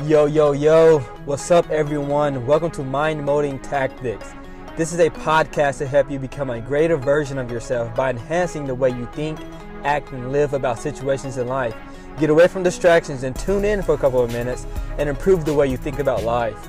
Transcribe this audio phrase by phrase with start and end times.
[0.00, 2.44] Yo, yo, yo, what's up, everyone?
[2.46, 4.32] Welcome to Mind Molding Tactics.
[4.74, 8.66] This is a podcast to help you become a greater version of yourself by enhancing
[8.66, 9.38] the way you think,
[9.84, 11.76] act, and live about situations in life.
[12.18, 14.66] Get away from distractions and tune in for a couple of minutes
[14.98, 16.68] and improve the way you think about life.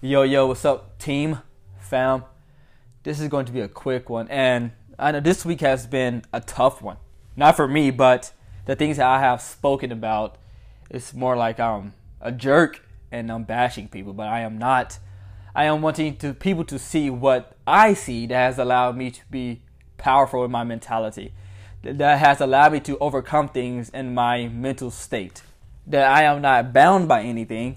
[0.00, 1.40] Yo, yo, what's up, team,
[1.80, 2.24] fam?
[3.02, 6.22] This is going to be a quick one, and I know this week has been
[6.32, 6.96] a tough one.
[7.36, 8.32] Not for me, but
[8.70, 10.36] the things that I have spoken about,
[10.90, 12.80] it's more like I'm a jerk
[13.10, 15.00] and I'm bashing people, but I am not.
[15.56, 19.20] I am wanting to people to see what I see that has allowed me to
[19.28, 19.62] be
[19.98, 21.32] powerful in my mentality,
[21.82, 25.42] that has allowed me to overcome things in my mental state,
[25.88, 27.76] that I am not bound by anything.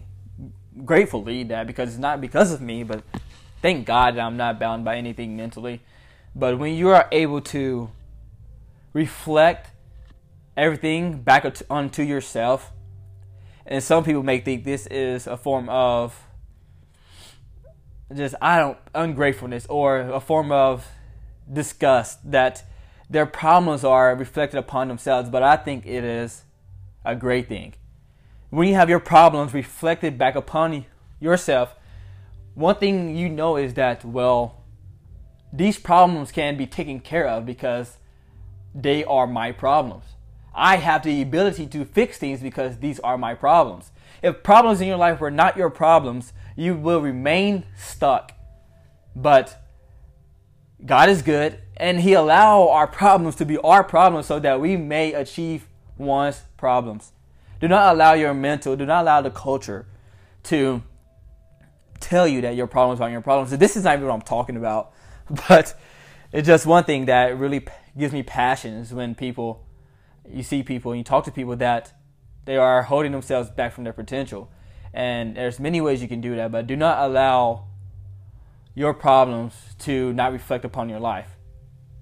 [0.86, 3.04] Gratefully, that because it's not because of me, but
[3.64, 5.82] thank God that I'm not bound by anything mentally.
[6.36, 7.90] But when you are able to
[8.94, 9.72] reflect
[10.56, 12.72] everything back onto yourself,
[13.66, 16.28] and some people may think this is a form of
[18.14, 20.88] just I don't ungratefulness or a form of
[21.52, 22.64] disgust that
[23.10, 26.44] their problems are reflected upon themselves, but I think it is
[27.06, 27.74] a great thing.
[28.50, 30.86] When you have your problems reflected back upon
[31.20, 31.76] yourself,
[32.54, 34.64] one thing you know is that, well,
[35.52, 37.98] these problems can be taken care of because
[38.74, 40.06] they are my problems.
[40.54, 43.92] I have the ability to fix things because these are my problems.
[44.22, 48.34] If problems in your life were not your problems, you will remain stuck.
[49.16, 49.62] But
[50.86, 54.78] God is good and he allow our problems to be our problems so that we
[54.78, 57.12] may achieve one's problems.
[57.60, 59.86] Do not allow your mental, do not allow the culture
[60.44, 60.84] to
[62.00, 63.58] tell you that your problems aren't your problems.
[63.58, 64.92] This is not even what I'm talking about.
[65.48, 65.80] But
[66.34, 67.66] it's just one thing that really
[67.98, 69.63] gives me passion is when people,
[70.30, 71.94] you see people and you talk to people that
[72.46, 74.52] they are holding themselves back from their potential.
[74.94, 77.66] And there's many ways you can do that, but do not allow
[78.76, 81.30] your problems to not reflect upon your life.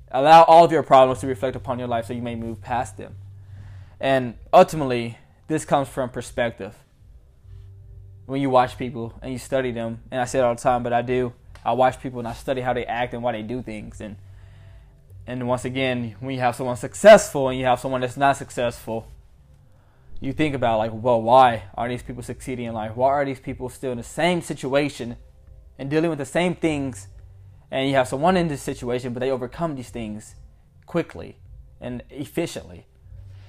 [0.09, 2.97] Allow all of your problems to reflect upon your life so you may move past
[2.97, 3.15] them.
[3.99, 5.17] And ultimately,
[5.47, 6.75] this comes from perspective.
[8.25, 10.83] When you watch people and you study them, and I say it all the time,
[10.83, 11.33] but I do,
[11.63, 14.01] I watch people and I study how they act and why they do things.
[14.01, 14.17] And
[15.27, 19.07] and once again, when you have someone successful and you have someone that's not successful,
[20.19, 22.95] you think about like, well, why are these people succeeding in life?
[22.95, 25.17] Why are these people still in the same situation
[25.77, 27.07] and dealing with the same things?
[27.71, 30.35] And you have someone in this situation, but they overcome these things
[30.85, 31.37] quickly
[31.79, 32.85] and efficiently.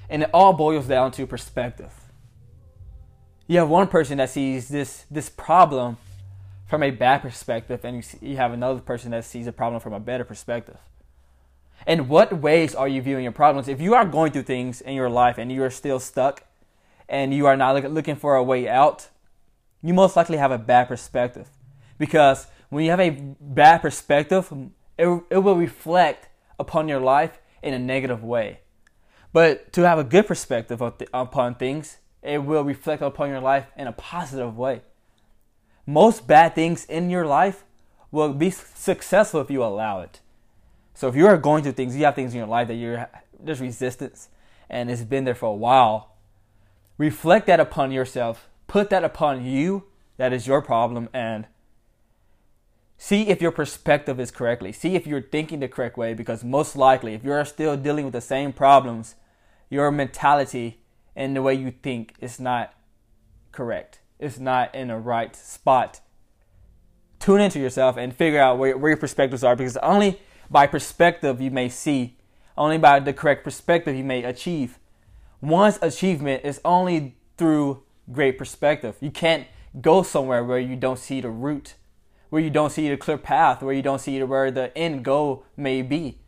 [0.09, 1.93] And it all boils down to perspective.
[3.47, 5.97] You have one person that sees this this problem
[6.67, 9.81] from a bad perspective, and you, see, you have another person that sees a problem
[9.81, 10.79] from a better perspective.
[11.93, 13.69] In what ways are you viewing your problems?
[13.69, 16.45] If you are going through things in your life and you are still stuck
[17.09, 19.09] and you are not looking for a way out,
[19.83, 21.49] you most likely have a bad perspective.
[21.99, 24.53] Because when you have a bad perspective,
[24.97, 28.61] it, it will reflect upon your life in a negative way.
[29.33, 30.81] But to have a good perspective
[31.13, 34.83] upon things, it will reflect upon your life in a positive way
[35.87, 37.65] most bad things in your life
[38.11, 40.21] will be successful if you allow it.
[40.95, 43.09] So if you are going through things, you have things in your life that you're
[43.41, 44.29] there's resistance
[44.71, 46.17] and it's been there for a while.
[46.97, 48.49] Reflect that upon yourself.
[48.67, 49.85] Put that upon you.
[50.17, 51.47] That is your problem and
[52.97, 54.73] see if your perspective is correctly.
[54.73, 58.15] See if you're thinking the correct way because most likely if you're still dealing with
[58.15, 59.17] the same problems,
[59.69, 60.81] your mentality
[61.17, 62.75] and the way you think is not
[63.51, 66.01] correct It's not in the right spot.
[67.19, 70.21] Tune into yourself and figure out where, where your perspectives are because only
[70.53, 72.17] by perspective you may see,
[72.57, 74.79] only by the correct perspective you may achieve.
[75.41, 77.83] One's achievement is only through
[78.13, 78.97] great perspective.
[79.01, 79.47] You can't
[79.81, 81.75] go somewhere where you don't see the route,
[82.31, 85.45] where you don't see the clear path, where you don't see where the end goal
[85.57, 86.19] may be.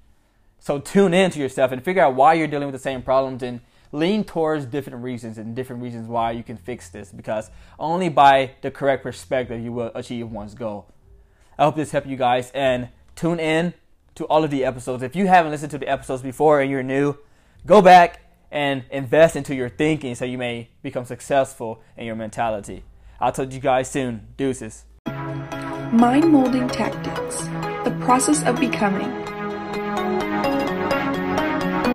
[0.59, 3.61] So tune into yourself and figure out why you're dealing with the same problems and
[3.93, 8.53] lean towards different reasons and different reasons why you can fix this because only by
[8.63, 10.93] the correct perspective you will achieve one's goal.
[11.59, 13.75] I hope this helped you guys and tune in
[14.17, 15.03] to all of the episodes.
[15.03, 17.17] If you haven't listened to the episodes before and you're new,
[17.67, 18.21] go back
[18.51, 22.85] and invest into your thinking so you may become successful in your mentality.
[23.21, 24.29] I'll talk to you guys soon.
[24.37, 24.85] Deuces.
[25.07, 27.43] Mind molding tactics,
[27.85, 29.24] the process of becoming